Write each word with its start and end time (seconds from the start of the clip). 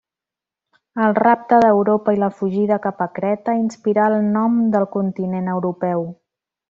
El 1.07 1.11
rapte 1.17 1.59
d'Europa 1.65 2.15
i 2.15 2.19
la 2.23 2.29
fugida 2.39 2.79
cap 2.87 3.03
a 3.07 3.09
Creta 3.19 3.55
inspirà 3.61 4.09
el 4.13 4.17
nom 4.39 4.57
del 4.77 4.89
continent 4.97 5.53
europeu. 5.59 6.05